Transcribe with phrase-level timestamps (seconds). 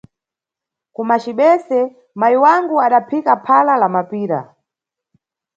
[0.95, 1.79] Kumacibese,
[2.19, 4.39] mayi wangu adaphika phala na mapira.